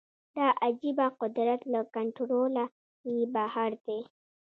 دا 0.35 0.47
عجیبه 0.63 1.07
قدرت 1.21 1.61
له 1.73 1.79
کنټروله 1.93 2.63
یې 3.11 3.19
بهر 3.35 3.71
دی 3.85 3.99